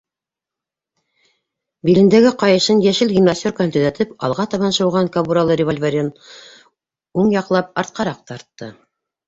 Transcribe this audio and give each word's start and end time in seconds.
Билендәге 1.89 2.31
ҡайышын, 2.43 2.81
йәшел 2.87 3.13
гимнастеркаһын 3.19 3.75
төҙәтеп, 3.77 4.17
алға 4.29 4.47
табан 4.55 4.75
шыуған 4.79 5.13
кабуралы 5.19 5.61
револьверын 5.63 6.13
уң 7.25 7.33
яҡлап 7.39 7.73
артҡараҡ 7.87 8.29
тартты. 8.35 8.75